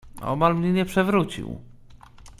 [0.21, 1.57] "Omal mnie nie przewrócił."